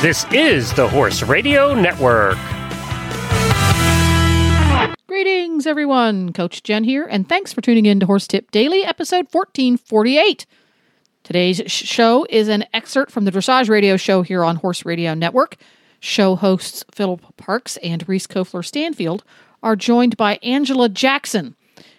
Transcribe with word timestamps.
This 0.00 0.24
is 0.32 0.72
the 0.74 0.86
Horse 0.88 1.24
Radio 1.24 1.74
Network. 1.74 2.38
Greetings, 5.08 5.66
everyone. 5.66 6.32
Coach 6.32 6.62
Jen 6.62 6.84
here, 6.84 7.04
and 7.10 7.28
thanks 7.28 7.52
for 7.52 7.62
tuning 7.62 7.84
in 7.84 7.98
to 7.98 8.06
Horse 8.06 8.28
Tip 8.28 8.52
Daily, 8.52 8.84
episode 8.84 9.26
1448. 9.32 10.46
Today's 11.24 11.62
show 11.66 12.24
is 12.30 12.46
an 12.46 12.64
excerpt 12.72 13.10
from 13.10 13.24
the 13.24 13.32
Dressage 13.32 13.68
Radio 13.68 13.96
show 13.96 14.22
here 14.22 14.44
on 14.44 14.54
Horse 14.54 14.84
Radio 14.84 15.14
Network. 15.14 15.56
Show 15.98 16.36
hosts 16.36 16.84
Philip 16.92 17.36
Parks 17.36 17.76
and 17.78 18.08
Reese 18.08 18.28
Koffler 18.28 18.64
Stanfield 18.64 19.24
are 19.64 19.74
joined 19.74 20.16
by 20.16 20.38
Angela 20.44 20.88
Jackson, 20.88 21.56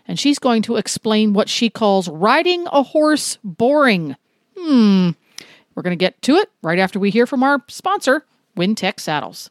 and 0.07 0.17
she's 0.17 0.39
going 0.39 0.61
to 0.61 0.77
explain 0.77 1.33
what 1.33 1.49
she 1.49 1.69
calls 1.69 2.07
riding 2.07 2.65
a 2.71 2.81
horse 2.81 3.37
boring. 3.43 4.15
Hmm. 4.57 5.09
We're 5.79 5.83
going 5.83 5.97
to 5.97 6.05
get 6.05 6.21
to 6.23 6.35
it 6.35 6.51
right 6.61 6.77
after 6.77 6.99
we 6.99 7.09
hear 7.09 7.25
from 7.25 7.41
our 7.41 7.63
sponsor, 7.69 8.25
Wintec 8.57 8.99
Saddles. 8.99 9.49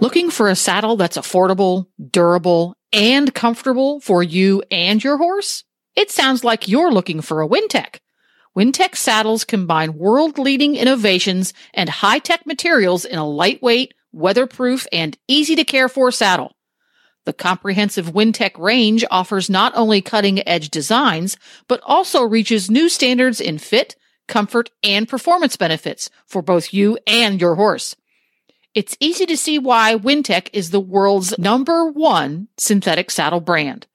Looking 0.00 0.30
for 0.30 0.48
a 0.48 0.56
saddle 0.56 0.96
that's 0.96 1.18
affordable, 1.18 1.86
durable, 2.10 2.74
and 2.94 3.34
comfortable 3.34 4.00
for 4.00 4.22
you 4.22 4.62
and 4.70 5.04
your 5.04 5.18
horse? 5.18 5.64
It 5.94 6.10
sounds 6.10 6.44
like 6.44 6.66
you're 6.66 6.90
looking 6.90 7.20
for 7.20 7.42
a 7.42 7.46
Wintec. 7.46 7.98
Wintec 8.56 8.96
saddles 8.96 9.44
combine 9.44 9.98
world 9.98 10.38
leading 10.38 10.74
innovations 10.74 11.52
and 11.74 11.90
high 11.90 12.20
tech 12.20 12.46
materials 12.46 13.04
in 13.04 13.18
a 13.18 13.28
lightweight, 13.28 13.92
weatherproof, 14.12 14.86
and 14.92 15.18
easy 15.28 15.56
to 15.56 15.64
care 15.64 15.90
for 15.90 16.10
saddle. 16.10 16.56
The 17.24 17.32
comprehensive 17.32 18.12
Wintec 18.12 18.58
range 18.58 19.04
offers 19.10 19.48
not 19.48 19.72
only 19.76 20.02
cutting 20.02 20.46
edge 20.46 20.70
designs, 20.70 21.36
but 21.68 21.80
also 21.84 22.22
reaches 22.22 22.70
new 22.70 22.88
standards 22.88 23.40
in 23.40 23.58
fit, 23.58 23.94
comfort, 24.26 24.70
and 24.82 25.08
performance 25.08 25.56
benefits 25.56 26.10
for 26.26 26.42
both 26.42 26.74
you 26.74 26.98
and 27.06 27.40
your 27.40 27.54
horse. 27.54 27.94
It's 28.74 28.96
easy 29.00 29.26
to 29.26 29.36
see 29.36 29.58
why 29.58 29.96
Wintec 29.96 30.48
is 30.52 30.70
the 30.70 30.80
world's 30.80 31.38
number 31.38 31.90
one 31.90 32.48
synthetic 32.56 33.10
saddle 33.10 33.40
brand. 33.40 33.86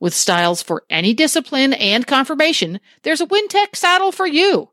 With 0.00 0.14
styles 0.14 0.62
for 0.62 0.84
any 0.90 1.14
discipline 1.14 1.74
and 1.74 2.06
conformation, 2.06 2.80
there's 3.02 3.20
a 3.20 3.26
Wintec 3.26 3.76
saddle 3.76 4.12
for 4.12 4.26
you. 4.26 4.70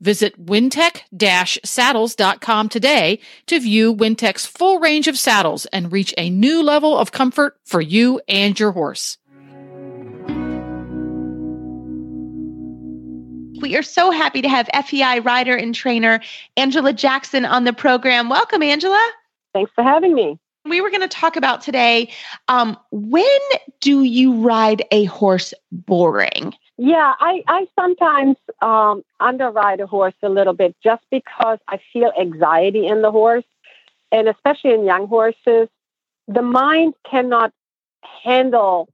Visit 0.00 0.44
wintec-saddles.com 0.44 2.68
today 2.68 3.20
to 3.46 3.60
view 3.60 3.94
Wintec's 3.94 4.44
full 4.46 4.78
range 4.78 5.08
of 5.08 5.18
saddles 5.18 5.64
and 5.66 5.92
reach 5.92 6.12
a 6.18 6.30
new 6.30 6.62
level 6.62 6.98
of 6.98 7.12
comfort 7.12 7.56
for 7.64 7.80
you 7.80 8.20
and 8.28 8.60
your 8.60 8.72
horse. 8.72 9.16
We 13.60 13.76
are 13.76 13.82
so 13.82 14.10
happy 14.10 14.42
to 14.42 14.48
have 14.48 14.68
FEI 14.86 15.20
rider 15.20 15.56
and 15.56 15.74
trainer 15.74 16.20
Angela 16.56 16.92
Jackson 16.92 17.46
on 17.46 17.64
the 17.64 17.72
program. 17.72 18.28
Welcome, 18.28 18.62
Angela. 18.62 19.02
Thanks 19.54 19.72
for 19.74 19.82
having 19.82 20.14
me. 20.14 20.38
We 20.68 20.80
were 20.80 20.90
going 20.90 21.02
to 21.02 21.08
talk 21.08 21.36
about 21.36 21.60
today 21.62 22.10
um, 22.48 22.76
when 22.90 23.24
do 23.80 24.02
you 24.02 24.34
ride 24.34 24.84
a 24.90 25.04
horse 25.04 25.54
boring? 25.70 26.54
Yeah, 26.78 27.14
I, 27.18 27.42
I 27.48 27.66
sometimes 27.78 28.36
um, 28.60 29.02
underride 29.20 29.80
a 29.80 29.86
horse 29.86 30.14
a 30.22 30.28
little 30.28 30.52
bit 30.52 30.76
just 30.82 31.02
because 31.10 31.58
I 31.68 31.80
feel 31.92 32.12
anxiety 32.20 32.86
in 32.86 33.02
the 33.02 33.10
horse. 33.10 33.44
And 34.12 34.28
especially 34.28 34.74
in 34.74 34.84
young 34.84 35.06
horses, 35.08 35.68
the 36.28 36.42
mind 36.42 36.94
cannot 37.08 37.52
handle 38.22 38.88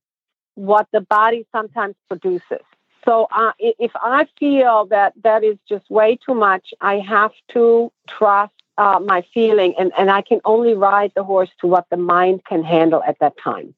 what 0.55 0.87
the 0.93 1.01
body 1.01 1.47
sometimes 1.53 1.97
produces. 2.09 2.65
So 3.05 3.27
uh, 3.33 3.53
if 3.59 3.91
I 3.97 4.27
feel 4.39 4.87
that 4.87 5.15
that 5.25 5.43
is 5.43 5.57
just 5.69 5.91
way 5.91 6.19
too 6.25 6.35
much, 6.35 6.73
I 6.81 6.99
have 6.99 7.33
to 7.53 7.91
trust 8.09 8.53
uh, 8.79 9.01
my 9.05 9.25
feeling, 9.35 9.75
and, 9.79 9.93
and 9.97 10.11
I 10.11 10.23
can 10.23 10.41
only 10.45 10.75
ride 10.75 11.13
the 11.15 11.25
horse 11.25 11.51
to 11.61 11.67
what 11.67 11.87
the 11.91 11.97
mind 11.97 12.45
can 12.45 12.63
handle 12.65 13.03
at 13.03 13.19
that 13.21 13.35
time. 13.39 13.75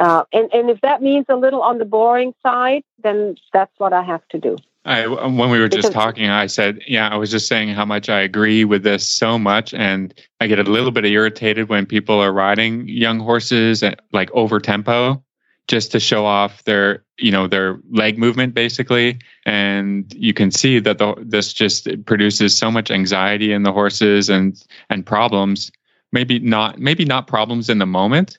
Uh, 0.00 0.24
and, 0.32 0.52
and 0.52 0.70
if 0.70 0.80
that 0.80 1.02
means 1.02 1.26
a 1.28 1.36
little 1.36 1.62
on 1.62 1.78
the 1.78 1.84
boring 1.84 2.34
side, 2.42 2.84
then 3.02 3.36
that's 3.52 3.72
what 3.78 3.92
I 3.92 4.02
have 4.02 4.26
to 4.28 4.38
do. 4.38 4.56
I, 4.84 5.06
when 5.06 5.50
we 5.50 5.58
were 5.58 5.68
just 5.68 5.92
talking, 5.92 6.30
I 6.30 6.46
said, 6.46 6.80
yeah, 6.86 7.08
I 7.08 7.16
was 7.16 7.30
just 7.30 7.46
saying 7.46 7.68
how 7.70 7.84
much 7.84 8.08
I 8.08 8.20
agree 8.20 8.64
with 8.64 8.84
this 8.84 9.06
so 9.06 9.38
much. 9.38 9.74
And 9.74 10.14
I 10.40 10.46
get 10.46 10.58
a 10.58 10.62
little 10.62 10.92
bit 10.92 11.04
irritated 11.04 11.68
when 11.68 11.84
people 11.84 12.20
are 12.20 12.32
riding 12.32 12.88
young 12.88 13.18
horses 13.18 13.82
at 13.82 14.00
like 14.12 14.30
over 14.32 14.60
tempo 14.60 15.22
just 15.68 15.92
to 15.92 16.00
show 16.00 16.24
off 16.26 16.64
their, 16.64 17.04
you 17.18 17.30
know, 17.30 17.46
their 17.46 17.78
leg 17.90 18.18
movement 18.18 18.54
basically. 18.54 19.18
And 19.46 20.12
you 20.14 20.34
can 20.34 20.50
see 20.50 20.78
that 20.80 20.98
the, 20.98 21.14
this 21.18 21.52
just 21.52 21.88
produces 22.06 22.56
so 22.56 22.70
much 22.70 22.90
anxiety 22.90 23.52
in 23.52 23.62
the 23.62 23.72
horses 23.72 24.28
and, 24.28 24.60
and 24.90 25.06
problems. 25.06 25.70
Maybe 26.10 26.38
not, 26.38 26.78
maybe 26.78 27.04
not 27.04 27.26
problems 27.26 27.68
in 27.68 27.78
the 27.78 27.86
moment, 27.86 28.38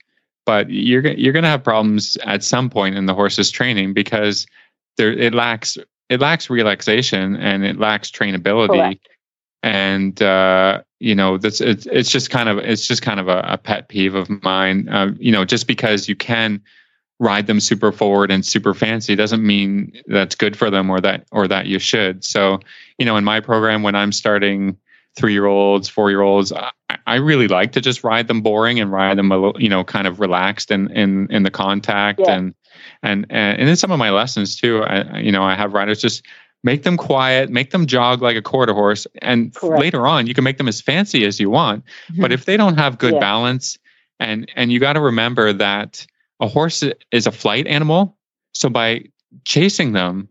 but 0.50 0.68
you're 0.72 1.06
you're 1.06 1.32
going 1.32 1.44
to 1.44 1.50
have 1.50 1.64
problems 1.64 2.18
at 2.26 2.44
some 2.44 2.72
point 2.72 2.96
in 2.96 3.06
the 3.06 3.14
horse's 3.14 3.52
training 3.52 3.94
because 3.94 4.48
there 4.98 5.14
it 5.14 5.36
lacks 5.36 5.78
it 6.10 6.20
lacks 6.20 6.50
relaxation 6.50 7.36
and 7.36 7.64
it 7.64 7.78
lacks 7.78 8.10
trainability 8.10 8.70
Correct. 8.70 9.08
and 9.62 10.20
uh, 10.24 10.82
you 11.00 11.14
know 11.14 11.38
that's 11.38 11.62
it's, 11.62 11.86
it's 11.86 12.10
just 12.10 12.32
kind 12.32 12.50
of 12.50 12.58
it's 12.58 12.88
just 12.88 13.04
kind 13.04 13.20
of 13.20 13.28
a, 13.28 13.46
a 13.48 13.60
pet 13.60 13.90
peeve 13.90 14.16
of 14.16 14.28
mine 14.42 14.90
uh, 14.90 15.12
you 15.20 15.32
know 15.32 15.46
just 15.46 15.68
because 15.68 16.10
you 16.10 16.16
can 16.16 16.60
ride 17.20 17.48
them 17.48 17.60
super 17.60 17.92
forward 17.92 18.32
and 18.32 18.46
super 18.46 18.74
fancy 18.74 19.16
doesn't 19.16 19.46
mean 19.46 19.92
that's 20.08 20.36
good 20.36 20.56
for 20.56 20.70
them 20.70 20.90
or 20.90 21.02
that 21.02 21.26
or 21.32 21.48
that 21.48 21.66
you 21.66 21.78
should 21.78 22.24
so 22.24 22.60
you 22.98 23.06
know 23.06 23.18
in 23.18 23.24
my 23.24 23.40
program 23.40 23.84
when 23.84 23.94
i'm 23.96 24.12
starting 24.12 24.78
three 25.16 25.34
year 25.34 25.46
olds, 25.46 25.90
four 25.90 26.10
year 26.10 26.22
olds. 26.22 26.52
I, 26.54 26.72
I, 27.06 27.16
really 27.16 27.48
like 27.48 27.72
to 27.74 27.82
just 27.82 28.04
ride 28.04 28.28
them 28.28 28.42
boring 28.42 28.80
and 28.80 28.92
ride 28.92 29.18
them 29.18 29.32
a 29.32 29.38
little, 29.38 29.62
you 29.62 29.70
know, 29.70 29.84
kind 29.84 30.08
of 30.08 30.20
relaxed 30.20 30.72
in 30.72 30.90
in 30.92 31.28
in 31.32 31.44
the 31.44 31.52
contact 31.52 32.20
Yeah. 32.20 32.36
and 32.36 32.56
and 33.04 33.26
and 33.30 33.70
in 33.70 33.76
some 33.76 33.92
of 33.92 34.00
my 34.00 34.12
lessons 34.12 34.56
too. 34.56 34.84
I, 34.84 35.20
you 35.20 35.32
know, 35.32 35.44
I 35.44 35.56
have 35.56 35.74
riders 35.74 36.02
just 36.02 36.26
make 36.64 36.84
them 36.84 36.98
quiet, 36.98 37.50
make 37.50 37.72
them 37.72 37.86
jog 37.86 38.22
like 38.22 38.38
a 38.38 38.42
quarter 38.42 38.74
horse, 38.74 39.08
and 39.22 39.54
Correct. 39.54 39.82
later 39.82 40.08
on 40.08 40.28
you 40.28 40.34
can 40.34 40.44
make 40.44 40.58
them 40.58 40.68
as 40.68 40.82
fancy 40.82 41.26
as 41.26 41.40
you 41.40 41.50
want. 41.50 41.84
But 42.10 42.16
mm-hmm. 42.16 42.32
if 42.32 42.46
they 42.46 42.58
don't 42.58 42.78
have 42.78 42.98
good 42.98 43.14
Yeah. 43.14 43.20
balance, 43.20 43.78
and 44.20 44.50
and 44.56 44.72
you 44.72 44.80
got 44.80 44.94
to 44.94 45.02
remember 45.02 45.52
that 45.54 46.06
a 46.40 46.48
horse 46.48 46.84
is 47.12 47.28
a 47.28 47.32
flight 47.32 47.68
animal, 47.68 48.18
so 48.54 48.70
by 48.70 49.06
chasing 49.46 49.94
them, 49.94 50.28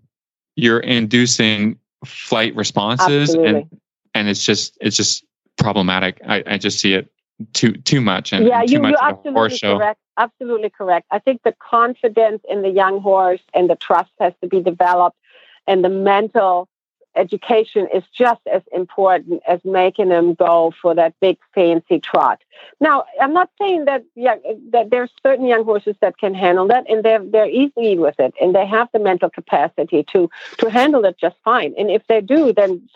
you're 0.57 0.81
inducing 0.81 1.79
flight 2.05 2.55
responses 2.57 3.35
and 3.35 3.47
Absolutely. 3.47 3.79
and 4.15 4.29
it's 4.29 4.45
just 4.45 4.77
it's 4.81 4.97
just 4.97 5.25
problematic. 5.57 6.21
I, 6.27 6.43
I 6.47 6.59
just 6.59 6.81
see 6.81 6.95
it 6.95 7.11
too 7.53 7.73
too 7.73 8.01
much 8.01 8.33
and, 8.33 8.47
yeah, 8.47 8.61
and 8.61 8.69
too 8.69 8.75
you, 8.75 8.81
much 8.81 8.95
you're 9.01 9.11
of 9.11 9.27
a 9.27 9.33
horse 9.33 9.53
absolutely 9.53 9.59
show. 9.59 9.79
correct. 9.79 10.01
Absolutely 10.17 10.71
correct. 10.71 11.07
I 11.13 11.21
think 11.21 11.43
the 11.45 11.55
confidence 11.61 12.43
in 12.49 12.63
the 12.63 12.71
young 12.71 13.01
horse 13.01 13.41
and 13.55 13.71
the 13.71 13.77
trust 13.77 14.11
has 14.19 14.33
to 14.41 14.49
be 14.49 14.61
developed, 14.61 15.17
and 15.67 15.85
the 15.85 15.89
mental 15.89 16.69
education 17.17 17.89
is 17.95 18.05
just 18.13 18.41
as 18.53 18.63
important 18.73 19.43
as 19.47 19.61
making 19.65 20.09
them 20.09 20.35
go 20.35 20.73
for 20.81 20.95
that 20.95 21.15
big 21.21 21.39
fancy 21.55 21.99
trot. 21.99 22.41
Now, 22.81 23.05
I'm 23.21 23.33
not 23.33 23.51
saying 23.61 23.87
that 23.87 24.05
yeah, 24.15 24.37
that 24.73 24.91
there's 24.91 25.11
certain 25.23 25.47
young 25.47 25.65
horses 25.65 25.97
that 26.01 26.19
can 26.19 26.35
handle 26.35 26.67
that, 26.69 26.89
and 26.89 27.05
they're 27.05 27.25
they're 27.25 27.49
easy 27.49 27.99
with 27.99 28.19
it, 28.19 28.35
and 28.41 28.55
they 28.55 28.67
have 28.67 28.89
the 28.93 28.99
mental 28.99 29.31
capacity 29.31 30.05
to 30.13 30.31
to 30.59 30.71
handle 30.71 31.05
it 31.05 31.17
just 31.19 31.37
fine. 31.45 31.75
And 31.79 31.91
if 31.91 32.07
they 32.09 32.21
do, 32.21 32.53
then 32.53 32.89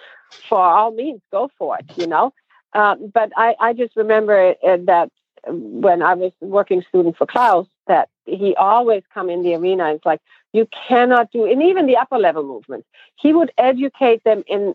for 0.49 0.59
all 0.59 0.93
means, 0.93 1.21
go 1.31 1.51
for 1.59 1.79
it. 1.79 1.87
You 1.97 2.07
know. 2.07 2.33
Uh, 2.73 2.97
but 3.13 3.33
I, 3.37 3.55
I 3.61 3.73
just 3.75 3.95
remember 3.97 4.55
uh, 4.67 4.79
that 4.85 5.11
when 5.47 6.03
I 6.03 6.15
was 6.15 6.33
working 6.41 6.83
student 6.89 7.17
for 7.17 7.27
Klaus, 7.27 7.67
that 7.87 8.09
he 8.25 8.55
always 8.57 9.03
come 9.13 9.29
in 9.29 9.43
the 9.43 9.55
arena. 9.55 9.93
It's 9.95 10.07
like 10.07 10.21
you 10.53 10.69
cannot 10.89 11.31
do, 11.33 11.45
and 11.47 11.63
even 11.63 11.87
the 11.87 11.97
upper 11.97 12.19
level 12.19 12.45
movements. 12.45 12.87
He 13.17 13.33
would 13.33 13.53
educate 13.59 14.23
them 14.25 14.45
in 14.47 14.75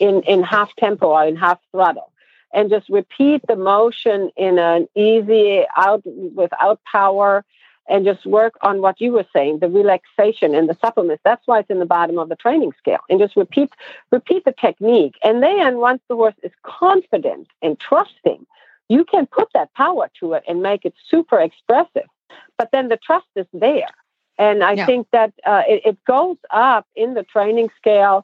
in 0.00 0.22
in 0.22 0.42
half 0.42 0.74
tempo 0.76 1.08
or 1.08 1.24
in 1.24 1.36
half 1.36 1.58
throttle, 1.70 2.10
and 2.52 2.70
just 2.70 2.88
repeat 2.88 3.42
the 3.46 3.56
motion 3.56 4.30
in 4.36 4.58
an 4.58 4.88
easy 4.94 5.64
out 5.76 6.02
without 6.34 6.80
power, 6.90 7.44
and 7.88 8.04
just 8.04 8.24
work 8.26 8.54
on 8.62 8.80
what 8.80 9.00
you 9.00 9.12
were 9.12 9.26
saying, 9.32 9.58
the 9.58 9.68
relaxation 9.68 10.54
and 10.54 10.68
the 10.68 10.74
suppleness. 10.74 11.20
That's 11.24 11.46
why 11.46 11.60
it's 11.60 11.70
in 11.70 11.78
the 11.78 11.86
bottom 11.86 12.18
of 12.18 12.28
the 12.28 12.36
training 12.36 12.72
scale, 12.78 13.00
and 13.08 13.20
just 13.20 13.36
repeat 13.36 13.70
repeat 14.10 14.44
the 14.44 14.52
technique. 14.52 15.16
And 15.22 15.42
then 15.42 15.78
once 15.78 16.02
the 16.08 16.16
horse 16.16 16.34
is 16.42 16.52
confident 16.62 17.48
and 17.60 17.78
trusting, 17.78 18.46
you 18.94 19.04
can 19.12 19.24
put 19.38 19.48
that 19.56 19.72
power 19.82 20.06
to 20.20 20.24
it 20.36 20.42
and 20.48 20.56
make 20.70 20.82
it 20.88 20.94
super 21.12 21.38
expressive. 21.48 22.08
But 22.58 22.68
then 22.72 22.88
the 22.92 22.98
trust 23.08 23.30
is 23.42 23.46
there. 23.66 23.92
And 24.38 24.56
I 24.70 24.72
Yeah. 24.72 24.86
think 24.90 25.04
that 25.12 25.30
uh, 25.52 25.62
it, 25.74 25.80
it 25.90 25.98
goes 26.14 26.36
up 26.50 26.86
in 27.02 27.14
the 27.18 27.22
training 27.34 27.68
scale 27.80 28.18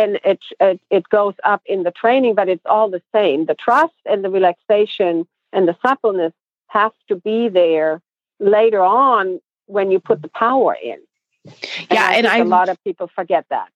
and 0.00 0.10
it, 0.32 0.40
it 0.60 0.78
it 0.98 1.04
goes 1.18 1.34
up 1.52 1.62
in 1.74 1.82
the 1.86 1.90
training, 2.02 2.34
but 2.40 2.48
it's 2.54 2.66
all 2.74 2.88
the 2.90 3.02
same. 3.16 3.38
The 3.52 3.58
trust 3.66 3.98
and 4.10 4.22
the 4.24 4.30
relaxation 4.38 5.12
and 5.54 5.62
the 5.70 5.76
suppleness 5.86 6.34
have 6.78 6.92
to 7.08 7.14
be 7.16 7.48
there 7.48 7.92
later 8.56 8.82
on 8.82 9.40
when 9.76 9.86
you 9.92 9.98
put 10.10 10.18
the 10.22 10.32
power 10.46 10.74
in. 10.90 10.98
Yeah, 11.90 12.06
I 12.10 12.14
and 12.18 12.26
I- 12.26 12.38
a 12.38 12.44
lot 12.58 12.68
of 12.68 12.76
people 12.84 13.06
forget 13.20 13.44
that. 13.56 13.72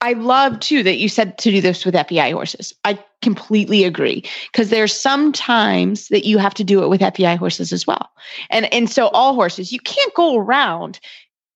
I 0.00 0.12
love 0.12 0.60
too 0.60 0.82
that 0.84 0.98
you 0.98 1.08
said 1.08 1.38
to 1.38 1.50
do 1.50 1.60
this 1.60 1.84
with 1.84 1.94
FEI 1.94 2.30
horses. 2.30 2.72
I 2.84 3.02
completely 3.20 3.84
agree 3.84 4.24
because 4.52 4.70
there's 4.70 4.92
some 4.92 5.32
times 5.32 6.08
that 6.08 6.24
you 6.24 6.38
have 6.38 6.54
to 6.54 6.64
do 6.64 6.82
it 6.82 6.88
with 6.88 7.00
FEI 7.00 7.34
horses 7.36 7.72
as 7.72 7.86
well. 7.86 8.08
And 8.50 8.72
and 8.72 8.88
so 8.88 9.08
all 9.08 9.34
horses, 9.34 9.72
you 9.72 9.80
can't 9.80 10.14
go 10.14 10.36
around 10.36 11.00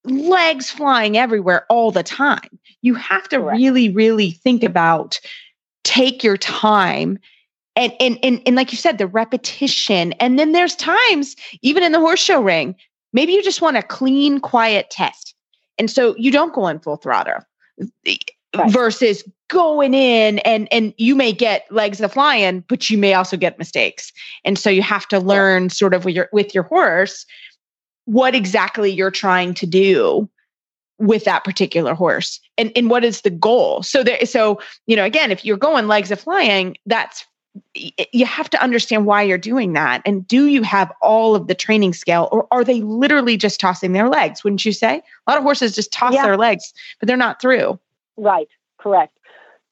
legs 0.04 0.70
flying 0.70 1.16
everywhere 1.16 1.66
all 1.68 1.92
the 1.92 2.02
time. 2.02 2.58
You 2.80 2.94
have 2.94 3.28
to 3.28 3.38
Correct. 3.38 3.58
really 3.58 3.90
really 3.90 4.32
think 4.32 4.64
about 4.64 5.20
take 5.84 6.24
your 6.24 6.36
time 6.36 7.18
and, 7.76 7.92
and 8.00 8.18
and 8.22 8.42
and 8.46 8.56
like 8.56 8.72
you 8.72 8.78
said 8.78 8.98
the 8.98 9.06
repetition 9.06 10.12
and 10.14 10.38
then 10.38 10.52
there's 10.52 10.76
times 10.76 11.36
even 11.62 11.82
in 11.82 11.92
the 11.92 12.00
horse 12.00 12.20
show 12.20 12.40
ring 12.40 12.74
maybe 13.12 13.32
you 13.32 13.42
just 13.42 13.62
want 13.62 13.76
a 13.76 13.82
clean 13.82 14.40
quiet 14.40 14.90
test 14.90 15.34
and 15.78 15.90
so 15.90 16.14
you 16.16 16.30
don't 16.30 16.54
go 16.54 16.68
in 16.68 16.78
full 16.78 16.96
throttle 16.96 17.40
right. 18.56 18.70
versus 18.70 19.24
going 19.48 19.94
in 19.94 20.38
and 20.40 20.68
and 20.72 20.94
you 20.96 21.14
may 21.14 21.32
get 21.32 21.70
legs 21.70 22.00
of 22.00 22.12
flying 22.12 22.60
but 22.68 22.88
you 22.88 22.98
may 22.98 23.14
also 23.14 23.36
get 23.36 23.58
mistakes. 23.58 24.12
And 24.44 24.58
so 24.58 24.70
you 24.70 24.82
have 24.82 25.06
to 25.08 25.18
learn 25.18 25.70
sort 25.70 25.94
of 25.94 26.04
with 26.04 26.14
your 26.14 26.28
with 26.32 26.54
your 26.54 26.64
horse 26.64 27.26
what 28.04 28.34
exactly 28.34 28.90
you're 28.90 29.12
trying 29.12 29.54
to 29.54 29.66
do 29.66 30.28
with 30.98 31.24
that 31.24 31.44
particular 31.44 31.94
horse 31.94 32.40
and 32.58 32.72
and 32.76 32.90
what 32.90 33.04
is 33.04 33.22
the 33.22 33.30
goal? 33.30 33.82
So 33.82 34.02
there 34.02 34.24
so 34.26 34.60
you 34.86 34.96
know 34.96 35.04
again 35.04 35.30
if 35.30 35.44
you're 35.44 35.56
going 35.56 35.86
legs 35.86 36.10
of 36.10 36.20
flying 36.20 36.76
that's 36.86 37.24
you 37.74 38.24
have 38.24 38.48
to 38.48 38.62
understand 38.62 39.04
why 39.04 39.22
you're 39.22 39.36
doing 39.36 39.74
that 39.74 40.00
and 40.06 40.26
do 40.26 40.46
you 40.46 40.62
have 40.62 40.90
all 41.02 41.34
of 41.34 41.48
the 41.48 41.54
training 41.54 41.92
scale 41.92 42.28
or 42.32 42.46
are 42.50 42.64
they 42.64 42.80
literally 42.80 43.36
just 43.36 43.60
tossing 43.60 43.92
their 43.92 44.08
legs 44.08 44.42
wouldn't 44.42 44.64
you 44.64 44.72
say 44.72 45.02
a 45.26 45.30
lot 45.30 45.36
of 45.36 45.44
horses 45.44 45.74
just 45.74 45.92
toss 45.92 46.14
yeah. 46.14 46.22
their 46.22 46.38
legs 46.38 46.72
but 46.98 47.06
they're 47.06 47.16
not 47.16 47.40
through 47.42 47.78
Right, 48.16 48.48
correct. 48.78 49.18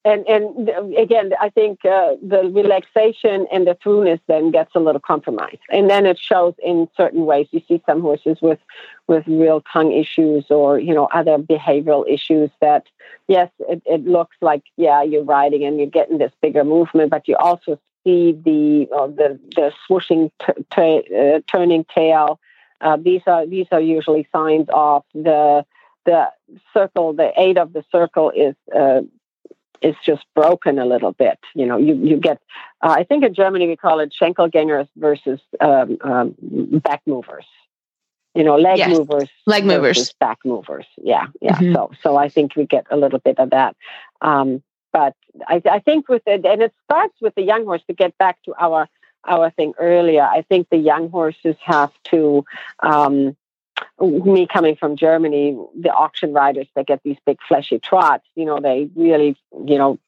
And 0.02 0.26
and 0.26 0.70
again, 0.96 1.32
I 1.38 1.50
think 1.50 1.84
uh, 1.84 2.14
the 2.26 2.50
relaxation 2.54 3.46
and 3.52 3.66
the 3.66 3.76
throughness 3.82 4.18
then 4.28 4.50
gets 4.50 4.74
a 4.74 4.80
little 4.80 5.00
compromised, 5.00 5.60
and 5.70 5.90
then 5.90 6.06
it 6.06 6.18
shows 6.18 6.54
in 6.64 6.88
certain 6.96 7.26
ways. 7.26 7.48
You 7.50 7.60
see 7.68 7.82
some 7.84 8.00
horses 8.00 8.38
with 8.40 8.60
with 9.08 9.26
real 9.26 9.62
tongue 9.70 9.92
issues 9.92 10.46
or 10.48 10.78
you 10.78 10.94
know 10.94 11.04
other 11.12 11.36
behavioral 11.36 12.08
issues 12.08 12.50
that 12.62 12.86
yes, 13.28 13.50
it, 13.68 13.82
it 13.84 14.06
looks 14.06 14.36
like 14.40 14.62
yeah 14.78 15.02
you're 15.02 15.24
riding 15.24 15.64
and 15.64 15.76
you're 15.76 15.86
getting 15.86 16.16
this 16.16 16.32
bigger 16.40 16.64
movement, 16.64 17.10
but 17.10 17.28
you 17.28 17.36
also 17.36 17.78
see 18.02 18.32
the 18.32 18.88
uh, 18.96 19.06
the 19.06 19.38
the 19.54 19.70
swooshing, 19.86 20.30
t- 20.40 20.64
t- 20.74 21.14
uh, 21.14 21.40
turning 21.46 21.84
tail. 21.84 22.40
Uh, 22.80 22.96
these 22.96 23.20
are 23.26 23.44
these 23.44 23.66
are 23.70 23.80
usually 23.80 24.26
signs 24.32 24.66
of 24.72 25.04
the 25.12 25.66
the 26.06 26.30
circle, 26.72 27.12
the 27.12 27.32
eight 27.36 27.58
of 27.58 27.72
the 27.72 27.84
circle 27.92 28.30
is 28.30 28.54
uh, 28.74 29.02
is 29.82 29.94
just 30.04 30.24
broken 30.34 30.78
a 30.78 30.84
little 30.86 31.12
bit. 31.12 31.38
You 31.54 31.66
know, 31.66 31.76
you 31.76 31.94
you 31.94 32.16
get. 32.16 32.40
Uh, 32.82 32.94
I 32.98 33.04
think 33.04 33.24
in 33.24 33.34
Germany 33.34 33.66
we 33.66 33.76
call 33.76 34.00
it 34.00 34.14
Schenkelgängers 34.18 34.88
versus 34.96 35.40
um, 35.60 35.98
um, 36.02 36.34
back 36.82 37.02
movers. 37.06 37.46
You 38.34 38.44
know, 38.44 38.56
leg 38.56 38.78
yes. 38.78 38.96
movers, 38.96 39.28
leg 39.46 39.64
movers, 39.64 40.12
back 40.20 40.38
movers. 40.44 40.86
Yeah, 41.02 41.26
yeah. 41.40 41.56
Mm-hmm. 41.56 41.74
So 41.74 41.90
so 42.02 42.16
I 42.16 42.28
think 42.28 42.56
we 42.56 42.66
get 42.66 42.86
a 42.90 42.96
little 42.96 43.18
bit 43.18 43.38
of 43.38 43.50
that. 43.50 43.76
Um, 44.20 44.62
but 44.92 45.14
I, 45.46 45.62
I 45.70 45.78
think 45.80 46.08
with 46.08 46.22
it, 46.26 46.44
and 46.44 46.62
it 46.62 46.72
starts 46.84 47.14
with 47.20 47.34
the 47.34 47.42
young 47.42 47.64
horse 47.64 47.82
to 47.88 47.94
get 47.94 48.16
back 48.18 48.42
to 48.44 48.54
our 48.58 48.88
our 49.26 49.50
thing 49.50 49.72
earlier. 49.78 50.22
I 50.22 50.42
think 50.42 50.68
the 50.70 50.76
young 50.76 51.10
horses 51.10 51.56
have 51.64 51.92
to 52.04 52.44
um, 52.80 53.36
me 54.00 54.46
coming 54.46 54.76
from 54.76 54.96
Germany, 54.96 55.58
the 55.78 55.90
auction 55.90 56.32
riders 56.32 56.66
that 56.74 56.86
get 56.86 57.00
these 57.04 57.16
big 57.26 57.38
fleshy 57.46 57.78
trots, 57.78 58.24
you 58.34 58.44
know, 58.44 58.60
they 58.60 58.88
really, 58.94 59.36
you 59.66 59.78
know, 59.78 59.98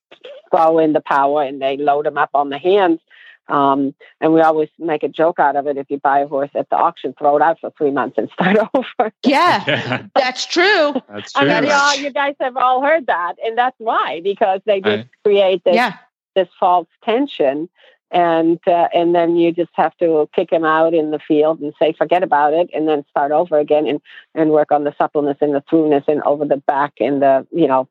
throw 0.51 0.79
in 0.79 0.93
the 0.93 1.01
power 1.01 1.43
and 1.43 1.61
they 1.61 1.77
load 1.77 2.07
them 2.07 2.19
up 2.19 2.31
on 2.35 2.51
the 2.51 2.59
hands. 2.59 3.01
Um, 3.49 3.95
and 4.21 4.33
we 4.33 4.41
always 4.41 4.69
make 4.79 5.03
a 5.03 5.09
joke 5.09 5.39
out 5.39 5.57
of 5.57 5.67
it. 5.67 5.77
If 5.77 5.91
you 5.91 5.99
buy 5.99 6.21
a 6.21 6.29
horse 6.29 6.51
at 6.55 6.71
the 6.71 6.77
auction, 6.77 7.15
throw 7.19 7.37
it 7.37 7.43
out 7.43 7.61
for 7.61 7.73
three 7.77 7.91
months 7.91 8.17
and 8.17 8.31
start 8.33 8.57
over. 8.75 9.13
Yeah, 9.25 10.07
that's 10.15 10.47
true. 10.47 10.95
That's 11.09 11.33
true. 11.33 11.49
I 11.49 11.61
mean, 11.61 11.71
all, 11.71 11.97
you 11.97 12.11
guys 12.11 12.35
have 12.41 12.57
all 12.57 12.83
heard 12.83 13.07
that, 13.07 13.35
and 13.45 13.57
that's 13.57 13.79
why 13.79 14.21
because 14.23 14.61
they 14.65 14.81
just 14.81 15.09
create 15.25 15.65
this 15.65 15.75
yeah. 15.75 15.97
this 16.35 16.49
false 16.59 16.89
tension 17.05 17.69
and 18.13 18.61
uh, 18.67 18.89
and 18.95 19.15
then 19.15 19.37
you 19.37 19.53
just 19.53 19.71
have 19.73 19.97
to 19.97 20.29
kick 20.35 20.53
him 20.53 20.65
out 20.65 20.95
in 20.95 21.11
the 21.11 21.19
field 21.19 21.61
and 21.61 21.73
say 21.79 21.93
forget 21.93 22.23
about 22.23 22.53
it 22.53 22.69
and 22.73 22.87
then 22.87 23.05
start 23.11 23.33
over 23.33 23.59
again 23.59 23.87
and 23.87 24.01
and 24.35 24.51
work 24.51 24.71
on 24.71 24.85
the 24.85 24.95
suppleness 24.97 25.39
and 25.41 25.55
the 25.55 25.65
throughness 25.69 26.05
and 26.07 26.23
over 26.23 26.45
the 26.45 26.59
back 26.59 26.93
and 27.01 27.23
the 27.23 27.47
you 27.51 27.67
know 27.67 27.89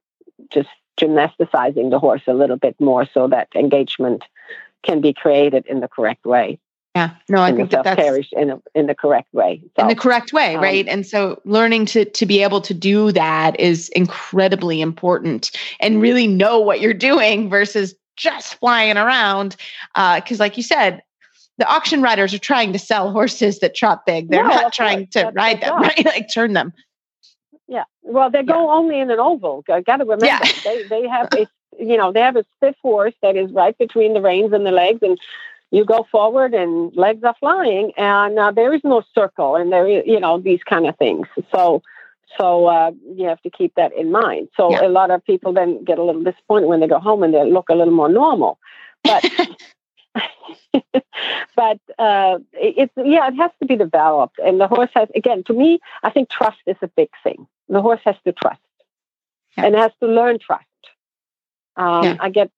just 0.51 0.69
gymnasticizing 1.00 1.89
the 1.89 2.00
horse 2.00 2.21
a 2.27 2.33
little 2.33 2.57
bit 2.57 2.79
more 2.79 3.07
so 3.12 3.27
that 3.27 3.47
engagement 3.56 4.23
can 4.83 5.01
be 5.01 5.13
created 5.13 5.65
in 5.65 5.79
the 5.79 5.88
correct 5.88 6.25
way. 6.25 6.59
Yeah. 6.95 7.12
No 7.29 7.41
i 7.41 7.53
think 7.53 7.71
that 7.71 7.85
that's 7.85 8.27
in, 8.33 8.50
a, 8.50 8.62
in 8.75 8.88
the 8.88 8.95
correct 8.95 9.33
way 9.33 9.62
so, 9.77 9.83
in 9.83 9.88
the 9.88 9.95
correct 9.95 10.33
way 10.33 10.56
um, 10.56 10.62
right? 10.62 10.85
And 10.89 11.07
so 11.07 11.41
learning 11.45 11.85
to 11.88 12.03
to 12.03 12.25
be 12.25 12.44
able 12.44 12.59
to 12.62 12.73
do 12.73 13.13
that 13.13 13.57
is 13.59 13.88
incredibly 13.89 14.81
important 14.81 15.51
and 15.79 16.01
really 16.01 16.27
know 16.27 16.59
what 16.59 16.81
you're 16.81 16.94
doing 16.94 17.50
versus 17.50 17.95
just 18.21 18.56
flying 18.56 18.97
around. 18.97 19.56
Because, 19.95 20.39
uh, 20.39 20.44
like 20.44 20.57
you 20.57 20.63
said, 20.63 21.01
the 21.57 21.68
auction 21.68 22.01
riders 22.01 22.33
are 22.33 22.39
trying 22.39 22.73
to 22.73 22.79
sell 22.79 23.12
horses 23.12 23.59
that 23.59 23.75
trot 23.75 24.06
big. 24.06 24.29
They're 24.29 24.44
no, 24.44 24.50
not 24.50 24.73
trying 24.73 25.07
to 25.07 25.19
that's 25.19 25.35
ride 25.35 25.62
them, 25.62 25.81
right? 25.81 26.06
Like 26.06 26.31
turn 26.31 26.53
them. 26.53 26.73
Yeah. 27.68 27.83
Well, 28.03 28.29
they 28.29 28.44
go 28.44 28.65
yeah. 28.65 28.73
only 28.73 29.00
in 29.00 29.12
an 29.12 29.19
oval. 29.19 29.63
I 29.69 29.81
got 29.81 29.97
to 29.97 30.06
remember 30.06 30.25
yeah. 30.25 30.39
they 30.63 30.83
they 30.88 31.07
have 31.07 31.29
a 31.33 31.47
you 31.79 31.97
know 31.97 32.12
they 32.12 32.19
have 32.19 32.35
a 32.35 32.45
stiff 32.57 32.75
horse 32.81 33.13
that 33.21 33.35
is 33.35 33.51
right 33.51 33.77
between 33.77 34.13
the 34.13 34.21
reins 34.21 34.53
and 34.53 34.65
the 34.65 34.71
legs, 34.71 35.00
and 35.01 35.18
you 35.71 35.85
go 35.85 36.06
forward 36.12 36.53
and 36.53 36.95
legs 36.95 37.23
are 37.23 37.35
flying, 37.39 37.91
and 37.95 38.38
uh, 38.38 38.51
there 38.51 38.73
is 38.73 38.81
no 38.83 39.03
circle, 39.13 39.56
and 39.56 39.71
there 39.71 39.88
is 39.88 40.03
you 40.06 40.19
know 40.19 40.39
these 40.39 40.63
kind 40.63 40.88
of 40.88 40.97
things. 40.97 41.27
So 41.53 41.81
so 42.38 42.66
uh, 42.66 42.92
you 43.16 43.28
have 43.28 43.42
to 43.42 43.50
keep 43.50 43.75
that 43.75 43.94
in 43.95 44.12
mind. 44.12 44.50
So 44.56 44.72
yeah. 44.72 44.86
a 44.86 44.89
lot 44.89 45.12
of 45.12 45.24
people 45.25 45.54
then 45.54 45.83
get 45.83 46.00
a 46.00 46.04
little 46.04 46.24
disappointed 46.24 46.68
when 46.68 46.80
they 46.80 46.88
go 46.88 47.00
home 47.00 47.24
and 47.24 47.33
they 47.33 47.50
look 47.50 47.69
a 47.69 47.75
little 47.75 47.94
more 47.94 48.10
normal. 48.10 48.60
But 49.04 49.25
but 51.56 51.80
uh, 52.00 52.39
it's 52.54 52.94
yeah, 52.98 53.28
it 53.28 53.36
has 53.36 53.51
to 53.60 53.66
be 53.66 53.75
developed, 53.75 54.39
and 54.39 54.60
the 54.60 54.68
horse 54.68 54.89
has 54.94 55.10
again. 55.16 55.44
To 55.45 55.54
me, 55.54 55.80
I 56.04 56.10
think 56.10 56.30
trust 56.30 56.60
is 56.66 56.78
a 56.81 56.88
big 56.88 57.10
thing. 57.23 57.47
The 57.69 57.81
horse 57.81 58.02
has 58.06 58.16
to 58.26 58.31
trust, 58.31 58.59
yeah. 59.57 59.66
and 59.66 59.76
has 59.76 59.92
to 60.02 60.07
learn 60.07 60.40
trust. 60.40 60.66
Um, 61.78 62.04
yeah. 62.04 62.18
I 62.19 62.30
get 62.30 62.52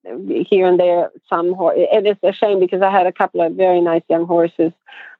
here 0.50 0.66
and 0.66 0.78
there 0.78 1.10
some 1.28 1.54
horse. 1.54 1.78
and 1.92 2.06
It 2.06 2.10
is 2.10 2.28
a 2.28 2.32
shame 2.32 2.58
because 2.58 2.82
I 2.82 2.90
had 2.90 3.06
a 3.06 3.12
couple 3.12 3.40
of 3.40 3.54
very 3.54 3.80
nice 3.80 4.02
young 4.08 4.26
horses 4.26 4.72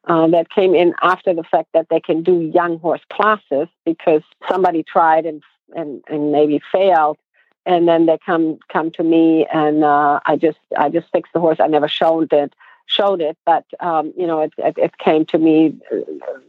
uh, 0.06 0.26
that 0.28 0.50
came 0.50 0.74
in 0.74 0.94
after 1.02 1.32
the 1.34 1.44
fact 1.44 1.70
that 1.72 1.88
they 1.88 2.00
can 2.00 2.22
do 2.22 2.40
young 2.40 2.78
horse 2.78 3.02
classes 3.10 3.68
because 3.84 4.22
somebody 4.48 4.82
tried 4.82 5.26
and 5.26 5.42
and, 5.74 6.04
and 6.08 6.30
maybe 6.30 6.60
failed, 6.70 7.18
and 7.66 7.88
then 7.88 8.06
they 8.06 8.18
come 8.18 8.58
come 8.68 8.90
to 8.92 9.02
me 9.02 9.46
and 9.52 9.82
uh, 9.82 10.20
I 10.26 10.36
just 10.36 10.58
I 10.76 10.88
just 10.88 11.10
fixed 11.10 11.32
the 11.32 11.40
horse. 11.40 11.58
I 11.60 11.66
never 11.66 11.88
showed 11.88 12.32
it 12.32 12.54
showed 12.86 13.20
it, 13.20 13.36
but 13.44 13.64
um, 13.80 14.12
you 14.16 14.26
know 14.26 14.40
it, 14.40 14.52
it, 14.58 14.76
it 14.78 14.98
came 14.98 15.24
to 15.26 15.38
me. 15.38 15.76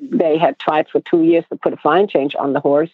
They 0.02 0.38
had 0.38 0.60
tried 0.60 0.90
for 0.90 1.00
two 1.02 1.24
years 1.24 1.46
to 1.50 1.56
put 1.56 1.74
a 1.74 1.78
flying 1.78 2.08
change 2.08 2.36
on 2.36 2.54
the 2.54 2.60
horse, 2.60 2.92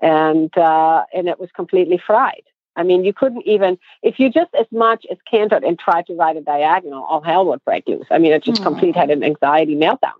and 0.00 0.56
uh, 0.56 1.04
and 1.14 1.28
it 1.28 1.38
was 1.38 1.50
completely 1.52 1.98
fried. 1.98 2.42
I 2.76 2.82
mean, 2.82 3.04
you 3.04 3.12
couldn't 3.12 3.46
even, 3.46 3.78
if 4.02 4.18
you 4.18 4.30
just 4.30 4.54
as 4.54 4.66
much 4.70 5.06
as 5.10 5.18
cantered 5.30 5.64
and 5.64 5.78
tried 5.78 6.06
to 6.06 6.14
ride 6.14 6.36
a 6.36 6.40
diagonal, 6.40 7.04
all 7.04 7.20
hell 7.20 7.46
would 7.46 7.64
break 7.64 7.86
loose. 7.86 8.06
I 8.10 8.18
mean, 8.18 8.32
it 8.32 8.42
just 8.42 8.60
mm. 8.60 8.64
complete 8.64 8.96
had 8.96 9.10
an 9.10 9.22
anxiety 9.22 9.76
meltdown. 9.76 10.12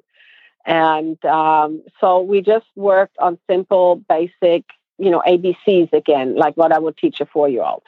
And 0.64 1.22
um, 1.24 1.82
so 2.00 2.20
we 2.20 2.40
just 2.40 2.66
worked 2.76 3.16
on 3.18 3.38
simple, 3.48 3.96
basic, 3.96 4.64
you 4.98 5.10
know, 5.10 5.22
ABCs 5.26 5.92
again, 5.92 6.36
like 6.36 6.56
what 6.56 6.72
I 6.72 6.78
would 6.78 6.96
teach 6.96 7.20
a 7.20 7.26
four 7.26 7.48
year 7.48 7.62
old. 7.62 7.82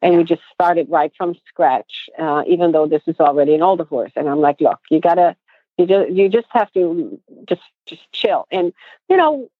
And 0.00 0.16
we 0.16 0.24
just 0.24 0.42
started 0.52 0.88
right 0.88 1.12
from 1.16 1.34
scratch, 1.48 2.08
uh, 2.18 2.44
even 2.46 2.72
though 2.72 2.86
this 2.86 3.02
is 3.06 3.16
already 3.18 3.54
an 3.54 3.62
older 3.62 3.84
horse. 3.84 4.12
And 4.16 4.28
I'm 4.28 4.40
like, 4.40 4.60
look, 4.60 4.78
you 4.90 5.00
gotta, 5.00 5.36
you 5.76 5.86
just, 5.86 6.10
you 6.10 6.28
just 6.28 6.46
have 6.50 6.72
to 6.72 7.20
just, 7.48 7.62
just 7.86 8.02
chill. 8.12 8.46
And, 8.50 8.72
you 9.08 9.16
know, 9.16 9.50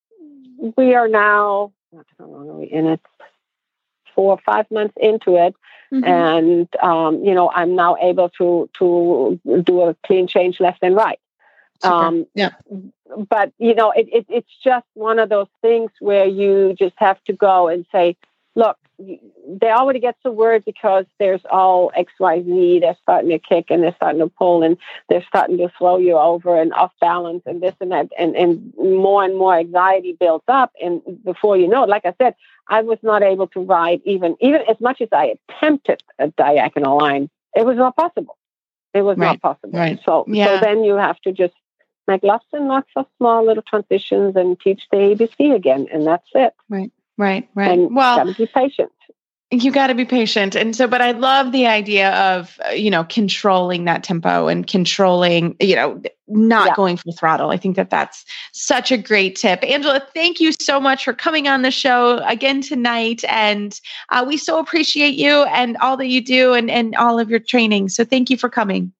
we 0.76 0.94
are 0.94 1.08
now, 1.08 1.72
how 2.18 2.26
long 2.26 2.48
are 2.48 2.54
we 2.54 2.66
in 2.66 2.86
it? 2.86 3.00
Four 4.18 4.32
or 4.32 4.40
five 4.44 4.68
months 4.68 4.96
into 5.00 5.36
it. 5.36 5.54
Mm-hmm. 5.92 6.04
And, 6.04 6.68
um, 6.82 7.24
you 7.24 7.34
know, 7.34 7.48
I'm 7.54 7.76
now 7.76 7.96
able 8.02 8.30
to, 8.30 8.68
to 8.78 9.40
do 9.62 9.82
a 9.82 9.94
clean 10.04 10.26
change 10.26 10.58
left 10.58 10.80
and 10.82 10.96
right. 10.96 11.20
Um, 11.84 12.26
yeah. 12.34 12.50
But, 13.30 13.52
you 13.58 13.76
know, 13.76 13.92
it, 13.92 14.08
it, 14.12 14.26
it's 14.28 14.54
just 14.64 14.86
one 14.94 15.20
of 15.20 15.28
those 15.28 15.46
things 15.62 15.92
where 16.00 16.26
you 16.26 16.74
just 16.76 16.96
have 16.96 17.22
to 17.26 17.32
go 17.32 17.68
and 17.68 17.86
say, 17.92 18.16
look, 18.56 18.76
they 18.98 19.70
already 19.70 20.00
get 20.00 20.16
so 20.22 20.30
worried 20.30 20.64
because 20.64 21.04
there's 21.18 21.40
all 21.50 21.92
X, 21.94 22.12
Y, 22.18 22.42
Z. 22.42 22.80
They're 22.80 22.96
starting 23.02 23.30
to 23.30 23.38
kick 23.38 23.66
and 23.70 23.82
they're 23.82 23.94
starting 23.94 24.20
to 24.20 24.28
pull 24.28 24.62
and 24.62 24.76
they're 25.08 25.24
starting 25.28 25.56
to 25.58 25.70
throw 25.78 25.98
you 25.98 26.16
over 26.16 26.60
and 26.60 26.72
off 26.72 26.92
balance 27.00 27.42
and 27.46 27.62
this 27.62 27.74
and 27.80 27.92
that. 27.92 28.08
And, 28.18 28.34
and 28.36 28.74
more 28.76 29.24
and 29.24 29.36
more 29.36 29.56
anxiety 29.56 30.16
builds 30.18 30.44
up. 30.48 30.72
And 30.82 31.02
before 31.24 31.56
you 31.56 31.68
know 31.68 31.84
it, 31.84 31.88
like 31.88 32.06
I 32.06 32.14
said, 32.18 32.34
I 32.68 32.82
was 32.82 32.98
not 33.02 33.22
able 33.22 33.46
to 33.48 33.60
ride 33.60 34.00
even, 34.04 34.36
even 34.40 34.62
as 34.68 34.80
much 34.80 35.00
as 35.00 35.08
I 35.12 35.36
attempted 35.48 36.02
a 36.18 36.28
diagonal 36.28 36.98
line. 36.98 37.30
It 37.54 37.64
was 37.64 37.76
not 37.76 37.96
possible. 37.96 38.36
It 38.94 39.02
was 39.02 39.16
right. 39.16 39.26
not 39.26 39.42
possible. 39.42 39.78
Right. 39.78 40.00
So, 40.04 40.24
yeah. 40.26 40.46
so 40.46 40.60
then 40.60 40.82
you 40.82 40.96
have 40.96 41.20
to 41.20 41.32
just 41.32 41.54
make 42.08 42.22
lots 42.24 42.46
and 42.52 42.66
lots 42.66 42.88
of 42.96 43.06
small 43.18 43.46
little 43.46 43.62
transitions 43.62 44.34
and 44.34 44.58
teach 44.58 44.82
the 44.90 44.96
ABC 44.96 45.54
again. 45.54 45.86
And 45.92 46.06
that's 46.06 46.28
it. 46.34 46.54
Right. 46.68 46.90
Right, 47.18 47.48
right. 47.54 47.72
And 47.72 47.94
well, 47.94 48.18
gotta 48.18 48.34
be 48.34 48.46
patient. 48.46 48.92
You 49.50 49.72
got 49.72 49.86
to 49.86 49.94
be 49.94 50.04
patient. 50.04 50.54
And 50.54 50.76
so, 50.76 50.86
but 50.86 51.00
I 51.00 51.12
love 51.12 51.52
the 51.52 51.66
idea 51.66 52.10
of, 52.12 52.60
uh, 52.66 52.72
you 52.72 52.90
know, 52.90 53.04
controlling 53.04 53.86
that 53.86 54.04
tempo 54.04 54.46
and 54.46 54.66
controlling, 54.66 55.56
you 55.58 55.74
know, 55.74 56.02
not 56.26 56.66
yeah. 56.66 56.74
going 56.74 56.98
full 56.98 57.14
throttle. 57.14 57.48
I 57.48 57.56
think 57.56 57.74
that 57.76 57.88
that's 57.88 58.26
such 58.52 58.92
a 58.92 58.98
great 58.98 59.36
tip. 59.36 59.64
Angela, 59.64 60.06
thank 60.12 60.38
you 60.38 60.52
so 60.60 60.78
much 60.78 61.02
for 61.02 61.14
coming 61.14 61.48
on 61.48 61.62
the 61.62 61.70
show 61.70 62.18
again 62.26 62.60
tonight. 62.60 63.24
And 63.24 63.80
uh, 64.10 64.22
we 64.28 64.36
so 64.36 64.58
appreciate 64.58 65.14
you 65.14 65.44
and 65.44 65.78
all 65.78 65.96
that 65.96 66.08
you 66.08 66.20
do 66.20 66.52
and, 66.52 66.70
and 66.70 66.94
all 66.96 67.18
of 67.18 67.30
your 67.30 67.40
training. 67.40 67.88
So 67.88 68.04
thank 68.04 68.28
you 68.28 68.36
for 68.36 68.50
coming. 68.50 68.92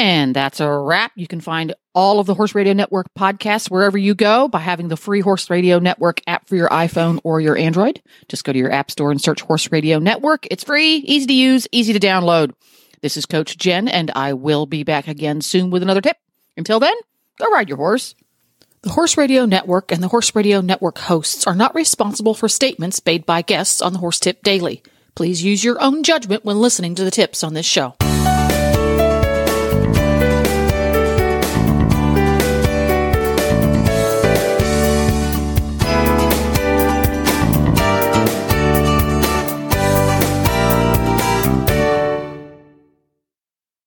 And 0.00 0.34
that's 0.34 0.60
a 0.60 0.78
wrap. 0.78 1.12
You 1.14 1.26
can 1.26 1.42
find 1.42 1.74
all 1.94 2.20
of 2.20 2.26
the 2.26 2.32
Horse 2.32 2.54
Radio 2.54 2.72
Network 2.72 3.12
podcasts 3.12 3.70
wherever 3.70 3.98
you 3.98 4.14
go 4.14 4.48
by 4.48 4.60
having 4.60 4.88
the 4.88 4.96
free 4.96 5.20
Horse 5.20 5.50
Radio 5.50 5.78
Network 5.78 6.22
app 6.26 6.48
for 6.48 6.56
your 6.56 6.70
iPhone 6.70 7.20
or 7.22 7.38
your 7.38 7.54
Android. 7.54 8.00
Just 8.26 8.44
go 8.44 8.50
to 8.50 8.58
your 8.58 8.72
app 8.72 8.90
store 8.90 9.10
and 9.10 9.20
search 9.20 9.42
Horse 9.42 9.70
Radio 9.70 9.98
Network. 9.98 10.46
It's 10.50 10.64
free, 10.64 10.94
easy 10.94 11.26
to 11.26 11.34
use, 11.34 11.68
easy 11.70 11.92
to 11.92 12.00
download. 12.00 12.54
This 13.02 13.18
is 13.18 13.26
Coach 13.26 13.58
Jen, 13.58 13.88
and 13.88 14.10
I 14.16 14.32
will 14.32 14.64
be 14.64 14.84
back 14.84 15.06
again 15.06 15.42
soon 15.42 15.68
with 15.68 15.82
another 15.82 16.00
tip. 16.00 16.16
Until 16.56 16.80
then, 16.80 16.96
go 17.38 17.50
ride 17.50 17.68
your 17.68 17.76
horse. 17.76 18.14
The 18.80 18.92
Horse 18.92 19.18
Radio 19.18 19.44
Network 19.44 19.92
and 19.92 20.02
the 20.02 20.08
Horse 20.08 20.34
Radio 20.34 20.62
Network 20.62 20.96
hosts 20.96 21.46
are 21.46 21.54
not 21.54 21.74
responsible 21.74 22.32
for 22.32 22.48
statements 22.48 23.04
made 23.04 23.26
by 23.26 23.42
guests 23.42 23.82
on 23.82 23.92
the 23.92 23.98
Horse 23.98 24.18
Tip 24.18 24.42
Daily. 24.42 24.82
Please 25.14 25.44
use 25.44 25.62
your 25.62 25.78
own 25.78 26.02
judgment 26.02 26.42
when 26.42 26.58
listening 26.58 26.94
to 26.94 27.04
the 27.04 27.10
tips 27.10 27.44
on 27.44 27.52
this 27.52 27.66
show. 27.66 27.96